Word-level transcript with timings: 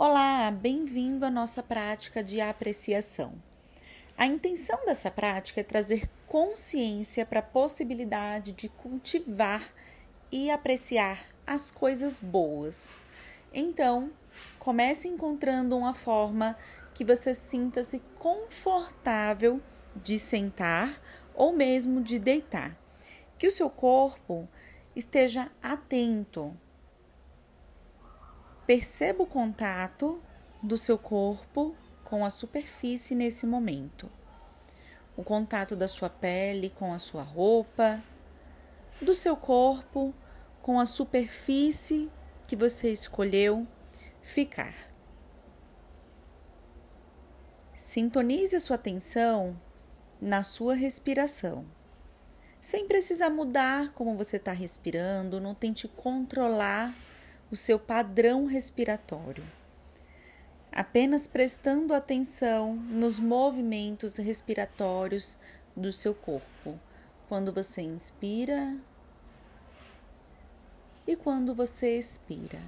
Olá, 0.00 0.52
bem-vindo 0.52 1.26
à 1.26 1.30
nossa 1.30 1.60
prática 1.60 2.22
de 2.22 2.40
apreciação. 2.40 3.34
A 4.16 4.26
intenção 4.26 4.86
dessa 4.86 5.10
prática 5.10 5.60
é 5.60 5.64
trazer 5.64 6.08
consciência 6.24 7.26
para 7.26 7.40
a 7.40 7.42
possibilidade 7.42 8.52
de 8.52 8.68
cultivar 8.68 9.60
e 10.30 10.52
apreciar 10.52 11.18
as 11.44 11.72
coisas 11.72 12.20
boas. 12.20 13.00
Então, 13.52 14.12
comece 14.60 15.08
encontrando 15.08 15.76
uma 15.76 15.92
forma 15.92 16.56
que 16.94 17.04
você 17.04 17.34
sinta-se 17.34 17.98
confortável 18.20 19.60
de 19.96 20.16
sentar 20.16 21.02
ou 21.34 21.52
mesmo 21.52 22.00
de 22.00 22.20
deitar. 22.20 22.78
Que 23.36 23.48
o 23.48 23.50
seu 23.50 23.68
corpo 23.68 24.48
esteja 24.94 25.50
atento 25.60 26.56
Perceba 28.68 29.22
o 29.22 29.26
contato 29.26 30.20
do 30.62 30.76
seu 30.76 30.98
corpo 30.98 31.74
com 32.04 32.22
a 32.22 32.28
superfície 32.28 33.14
nesse 33.14 33.46
momento. 33.46 34.10
O 35.16 35.24
contato 35.24 35.74
da 35.74 35.88
sua 35.88 36.10
pele 36.10 36.68
com 36.68 36.92
a 36.92 36.98
sua 36.98 37.22
roupa, 37.22 38.04
do 39.00 39.14
seu 39.14 39.34
corpo 39.38 40.12
com 40.60 40.78
a 40.78 40.84
superfície 40.84 42.10
que 42.46 42.54
você 42.54 42.92
escolheu 42.92 43.66
ficar. 44.20 44.74
Sintonize 47.74 48.54
a 48.54 48.60
sua 48.60 48.76
atenção 48.76 49.58
na 50.20 50.42
sua 50.42 50.74
respiração. 50.74 51.64
Sem 52.60 52.86
precisar 52.86 53.30
mudar 53.30 53.94
como 53.94 54.14
você 54.14 54.36
está 54.36 54.52
respirando, 54.52 55.40
não 55.40 55.54
tente 55.54 55.88
controlar 55.88 57.07
o 57.50 57.56
seu 57.56 57.78
padrão 57.78 58.46
respiratório, 58.46 59.44
apenas 60.70 61.26
prestando 61.26 61.94
atenção 61.94 62.74
nos 62.76 63.18
movimentos 63.18 64.16
respiratórios 64.16 65.38
do 65.74 65.92
seu 65.92 66.14
corpo, 66.14 66.78
quando 67.28 67.52
você 67.52 67.82
inspira 67.82 68.76
e 71.06 71.16
quando 71.16 71.54
você 71.54 71.98
expira. 71.98 72.60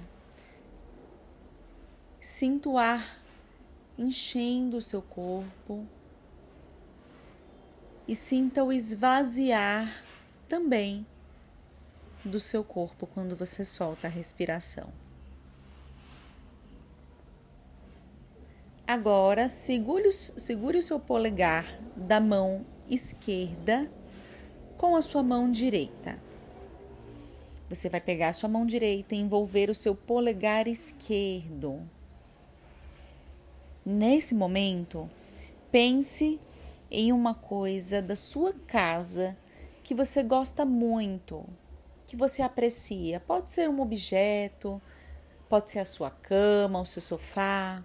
Sinta 2.19 2.69
o 2.69 2.77
ar 2.77 3.19
enchendo 3.97 4.77
o 4.77 4.81
seu 4.81 5.01
corpo 5.01 5.85
e 8.07 8.15
sinta 8.15 8.63
o 8.63 8.73
esvaziar 8.73 9.87
também 10.47 11.05
do 12.23 12.39
seu 12.39 12.63
corpo 12.63 13.07
quando 13.07 13.35
você 13.35 13.63
solta 13.63 14.07
a 14.07 14.09
respiração. 14.09 14.89
Agora, 18.87 19.47
segure 19.47 20.07
o, 20.07 20.11
segure 20.11 20.77
o 20.77 20.83
seu 20.83 20.99
polegar 20.99 21.65
da 21.95 22.19
mão 22.19 22.65
esquerda 22.89 23.89
com 24.77 24.95
a 24.95 25.01
sua 25.01 25.23
mão 25.23 25.49
direita. 25.49 26.19
Você 27.69 27.87
vai 27.87 28.01
pegar 28.01 28.29
a 28.29 28.33
sua 28.33 28.49
mão 28.49 28.65
direita 28.65 29.15
e 29.15 29.19
envolver 29.19 29.69
o 29.69 29.75
seu 29.75 29.95
polegar 29.95 30.67
esquerdo. 30.67 31.81
Nesse 33.85 34.35
momento, 34.35 35.09
pense 35.71 36.37
em 36.91 37.13
uma 37.13 37.33
coisa 37.33 38.01
da 38.01 38.15
sua 38.15 38.53
casa 38.67 39.37
que 39.81 39.95
você 39.95 40.21
gosta 40.21 40.65
muito, 40.65 41.45
que 42.11 42.17
você 42.17 42.41
aprecia. 42.41 43.21
Pode 43.21 43.49
ser 43.51 43.69
um 43.69 43.79
objeto, 43.79 44.81
pode 45.47 45.71
ser 45.71 45.79
a 45.79 45.85
sua 45.85 46.11
cama, 46.11 46.81
o 46.81 46.85
seu 46.85 47.01
sofá, 47.01 47.81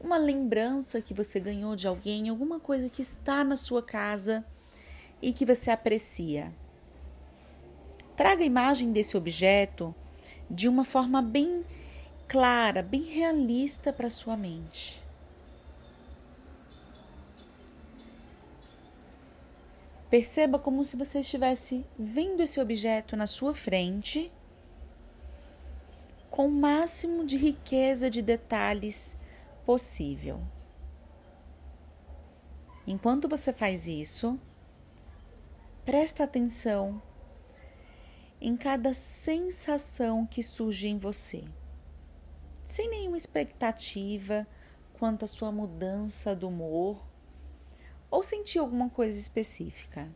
uma 0.00 0.16
lembrança 0.16 1.00
que 1.00 1.14
você 1.14 1.38
ganhou 1.38 1.76
de 1.76 1.86
alguém, 1.86 2.28
alguma 2.28 2.58
coisa 2.58 2.88
que 2.88 3.00
está 3.00 3.44
na 3.44 3.54
sua 3.54 3.80
casa 3.80 4.44
e 5.22 5.32
que 5.32 5.46
você 5.46 5.70
aprecia. 5.70 6.52
Traga 8.16 8.42
a 8.42 8.46
imagem 8.46 8.90
desse 8.90 9.16
objeto 9.16 9.94
de 10.50 10.68
uma 10.68 10.84
forma 10.84 11.22
bem 11.22 11.64
clara, 12.26 12.82
bem 12.82 13.02
realista 13.02 13.92
para 13.92 14.10
sua 14.10 14.36
mente. 14.36 15.00
Perceba 20.08 20.58
como 20.58 20.84
se 20.84 20.96
você 20.96 21.20
estivesse 21.20 21.84
vendo 21.98 22.40
esse 22.40 22.60
objeto 22.60 23.16
na 23.16 23.26
sua 23.26 23.52
frente, 23.52 24.32
com 26.30 26.46
o 26.46 26.52
máximo 26.52 27.24
de 27.24 27.36
riqueza 27.36 28.08
de 28.08 28.22
detalhes 28.22 29.16
possível. 29.64 30.40
Enquanto 32.86 33.28
você 33.28 33.52
faz 33.52 33.88
isso, 33.88 34.38
presta 35.84 36.22
atenção 36.22 37.02
em 38.40 38.56
cada 38.56 38.94
sensação 38.94 40.24
que 40.24 40.42
surge 40.42 40.86
em 40.86 40.98
você, 40.98 41.42
sem 42.64 42.88
nenhuma 42.88 43.16
expectativa 43.16 44.46
quanto 44.98 45.24
à 45.24 45.28
sua 45.28 45.50
mudança 45.50 46.36
do 46.36 46.48
humor 46.48 47.04
ou 48.10 48.22
sentir 48.22 48.58
alguma 48.58 48.88
coisa 48.88 49.18
específica. 49.18 50.08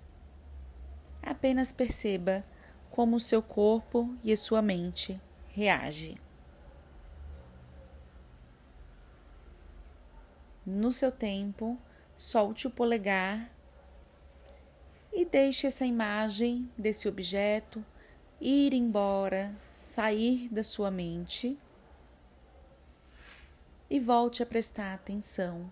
Apenas 1.23 1.73
perceba 1.73 2.45
como 2.91 3.17
o 3.17 3.21
seu 3.21 3.43
corpo 3.43 4.15
e 4.25 4.33
a 4.33 4.37
sua 4.37 4.63
mente 4.63 5.21
reagem. 5.49 6.19
No 10.65 10.93
seu 10.93 11.11
tempo, 11.11 11.79
solte 12.17 12.67
o 12.67 12.71
polegar 12.71 13.51
e 15.13 15.25
deixe 15.25 15.67
essa 15.67 15.85
imagem 15.85 16.71
desse 16.77 17.09
objeto 17.09 17.85
ir 18.41 18.73
embora, 18.73 19.55
sair 19.73 20.49
da 20.49 20.63
sua 20.63 20.91
mente 20.91 21.59
e 23.89 23.99
volte 23.99 24.43
a 24.43 24.47
prestar 24.47 24.95
atenção 24.95 25.71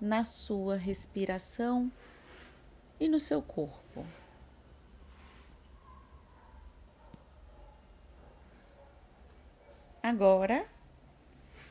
na 0.00 0.24
sua 0.24 0.76
respiração 0.76 1.90
e 2.98 3.08
no 3.08 3.18
seu 3.18 3.42
corpo. 3.42 4.04
Agora, 10.02 10.66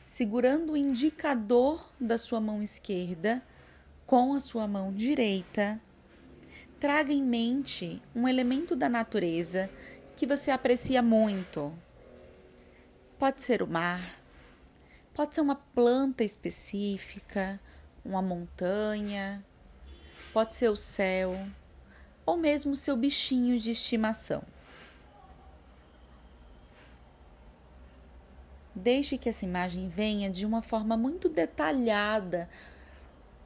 segurando 0.04 0.72
o 0.72 0.76
indicador 0.76 1.90
da 1.98 2.18
sua 2.18 2.40
mão 2.40 2.62
esquerda 2.62 3.42
com 4.06 4.34
a 4.34 4.40
sua 4.40 4.68
mão 4.68 4.92
direita, 4.92 5.80
traga 6.78 7.12
em 7.12 7.22
mente 7.22 8.02
um 8.14 8.28
elemento 8.28 8.76
da 8.76 8.88
natureza 8.88 9.70
que 10.14 10.26
você 10.26 10.50
aprecia 10.50 11.02
muito. 11.02 11.72
Pode 13.18 13.42
ser 13.42 13.62
o 13.62 13.66
mar, 13.66 14.02
pode 15.14 15.34
ser 15.34 15.40
uma 15.40 15.56
planta 15.56 16.22
específica, 16.22 17.58
uma 18.06 18.22
montanha, 18.22 19.44
pode 20.32 20.54
ser 20.54 20.68
o 20.68 20.76
céu, 20.76 21.38
ou 22.24 22.36
mesmo 22.36 22.76
seu 22.76 22.96
bichinho 22.96 23.58
de 23.58 23.72
estimação. 23.72 24.42
Deixe 28.74 29.16
que 29.16 29.28
essa 29.28 29.44
imagem 29.44 29.88
venha 29.88 30.30
de 30.30 30.44
uma 30.44 30.62
forma 30.62 30.96
muito 30.96 31.28
detalhada, 31.28 32.48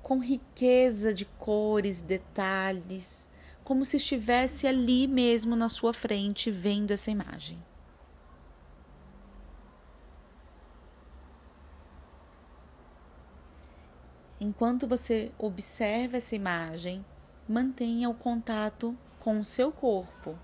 com 0.02 0.18
riqueza 0.18 1.14
de 1.14 1.24
cores, 1.24 2.00
detalhes, 2.00 3.28
como 3.62 3.84
se 3.84 3.98
estivesse 3.98 4.66
ali 4.66 5.06
mesmo 5.06 5.54
na 5.54 5.68
sua 5.68 5.92
frente 5.92 6.50
vendo 6.50 6.90
essa 6.90 7.10
imagem. 7.10 7.58
Enquanto 14.40 14.86
você 14.86 15.30
observa 15.36 16.16
essa 16.16 16.34
imagem, 16.34 17.04
mantenha 17.46 18.08
o 18.08 18.14
contato 18.14 18.96
com 19.18 19.38
o 19.38 19.44
seu 19.44 19.70
corpo 19.70 20.38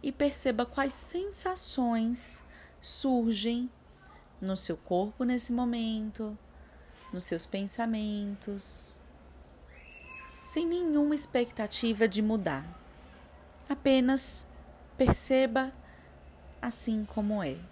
e 0.00 0.12
perceba 0.12 0.64
quais 0.64 0.92
sensações 0.92 2.44
surgem 2.80 3.68
no 4.40 4.56
seu 4.56 4.76
corpo 4.76 5.24
nesse 5.24 5.52
momento, 5.52 6.38
nos 7.12 7.24
seus 7.24 7.44
pensamentos, 7.44 9.00
sem 10.44 10.64
nenhuma 10.64 11.16
expectativa 11.16 12.06
de 12.06 12.22
mudar. 12.22 12.64
Apenas 13.68 14.46
perceba 14.96 15.72
assim 16.60 17.04
como 17.04 17.42
é. 17.42 17.71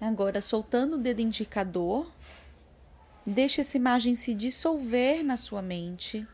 Agora, 0.00 0.40
soltando 0.40 0.94
o 0.94 0.98
dedo 0.98 1.20
indicador, 1.20 2.10
deixe 3.24 3.60
essa 3.60 3.76
imagem 3.76 4.14
se 4.14 4.34
dissolver 4.34 5.22
na 5.22 5.36
sua 5.36 5.62
mente 5.62 6.26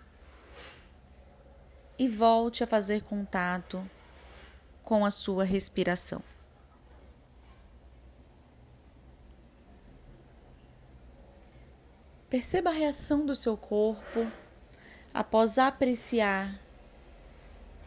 e 1.98 2.08
volte 2.08 2.64
a 2.64 2.66
fazer 2.66 3.02
contato 3.02 3.88
com 4.82 5.04
a 5.04 5.10
sua 5.10 5.44
respiração. 5.44 6.22
Perceba 12.28 12.70
a 12.70 12.72
reação 12.72 13.26
do 13.26 13.34
seu 13.34 13.56
corpo 13.56 14.26
após 15.12 15.58
apreciar 15.58 16.58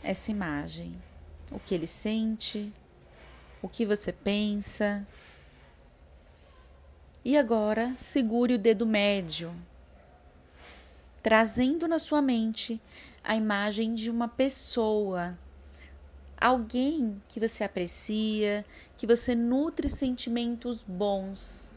essa 0.04 0.30
imagem. 0.30 1.02
O 1.52 1.60
que 1.60 1.74
ele 1.74 1.88
sente, 1.88 2.72
o 3.62 3.68
que 3.68 3.86
você 3.86 4.14
pensa. 4.14 5.06
E 7.28 7.36
agora 7.36 7.96
segure 7.98 8.54
o 8.54 8.60
dedo 8.60 8.86
médio, 8.86 9.52
trazendo 11.24 11.88
na 11.88 11.98
sua 11.98 12.22
mente 12.22 12.80
a 13.24 13.36
imagem 13.36 13.96
de 13.96 14.12
uma 14.12 14.28
pessoa, 14.28 15.36
alguém 16.40 17.20
que 17.28 17.40
você 17.40 17.64
aprecia, 17.64 18.64
que 18.96 19.08
você 19.08 19.34
nutre 19.34 19.90
sentimentos 19.90 20.84
bons. 20.84 21.72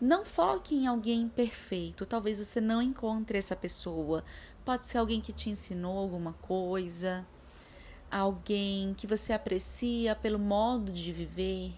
Não 0.00 0.24
foque 0.24 0.76
em 0.76 0.86
alguém 0.86 1.28
perfeito, 1.28 2.06
talvez 2.06 2.38
você 2.38 2.60
não 2.60 2.80
encontre 2.80 3.36
essa 3.36 3.56
pessoa. 3.56 4.24
Pode 4.64 4.86
ser 4.86 4.98
alguém 4.98 5.20
que 5.20 5.32
te 5.32 5.50
ensinou 5.50 5.98
alguma 5.98 6.34
coisa, 6.34 7.26
alguém 8.08 8.94
que 8.94 9.04
você 9.04 9.32
aprecia 9.32 10.14
pelo 10.14 10.38
modo 10.38 10.92
de 10.92 11.12
viver, 11.12 11.74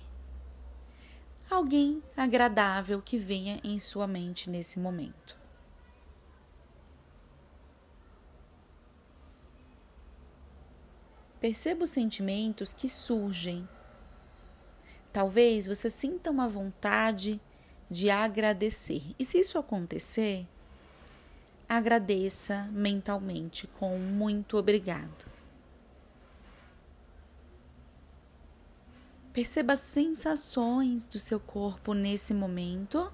alguém 1.51 2.03
agradável 2.17 3.03
que 3.03 3.19
venha 3.19 3.61
em 3.65 3.79
sua 3.79 4.07
mente 4.07 4.49
nesse 4.49 4.79
momento. 4.79 5.39
Perceba 11.41 11.85
os 11.85 11.91
sentimentos 11.91 12.75
que 12.75 12.89
surgem. 12.89 13.67
Talvez 15.13 15.67
você 15.67 15.89
sinta 15.89 16.31
uma 16.31 16.49
vontade 16.49 17.41
de 17.91 18.11
agradecer. 18.11 19.03
E 19.19 19.25
se 19.25 19.41
isso 19.41 19.59
acontecer, 19.59 20.47
agradeça 21.69 22.69
mentalmente 22.71 23.67
com 23.79 23.99
muito 23.99 24.57
obrigado. 24.57 25.40
Perceba 29.33 29.75
as 29.75 29.81
sensações 29.81 31.07
do 31.07 31.19
seu 31.19 31.39
corpo 31.39 31.95
nesse 31.95 32.35
momento. 32.35 33.13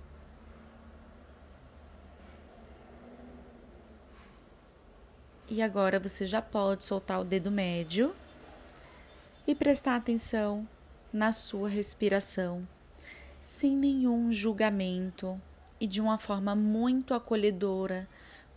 E 5.48 5.60
agora 5.60 6.00
você 6.00 6.26
já 6.26 6.40
pode 6.40 6.84
soltar 6.84 7.20
o 7.20 7.24
dedo 7.24 7.50
médio 7.50 8.14
e 9.46 9.54
prestar 9.54 9.96
atenção 9.96 10.66
na 11.12 11.32
sua 11.32 11.68
respiração, 11.68 12.66
sem 13.40 13.76
nenhum 13.76 14.32
julgamento 14.32 15.40
e 15.80 15.86
de 15.86 16.00
uma 16.00 16.18
forma 16.18 16.56
muito 16.56 17.14
acolhedora 17.14 18.08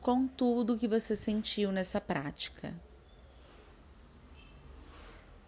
com 0.02 0.28
tudo 0.28 0.78
que 0.78 0.88
você 0.88 1.16
sentiu 1.16 1.72
nessa 1.72 2.00
prática. 2.00 2.74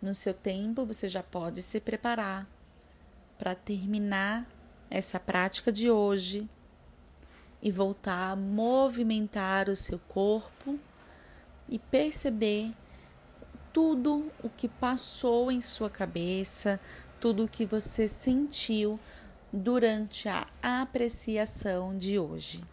No 0.02 0.16
seu 0.16 0.34
tempo, 0.34 0.84
você 0.84 1.08
já 1.08 1.22
pode 1.22 1.62
se 1.62 1.80
preparar 1.80 2.48
para 3.38 3.54
terminar 3.54 4.48
essa 4.90 5.20
prática 5.20 5.72
de 5.72 5.92
hoje 5.92 6.50
e 7.62 7.70
voltar 7.70 8.32
a 8.32 8.36
movimentar 8.36 9.70
o 9.70 9.76
seu 9.76 10.00
corpo 10.00 10.80
e 11.70 11.78
perceber 11.78 12.74
tudo 13.72 14.32
o 14.44 14.50
que 14.50 14.68
passou 14.68 15.52
em 15.52 15.62
sua 15.62 15.90
cabeça, 15.90 16.80
tudo 17.20 17.44
o 17.44 17.48
que 17.48 17.66
você 17.66 18.08
sentiu 18.08 19.00
durante 19.54 20.28
a 20.28 20.48
apreciação 20.64 21.96
de 21.96 22.18
hoje. 22.18 22.64